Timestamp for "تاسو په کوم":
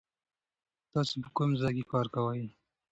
0.91-1.49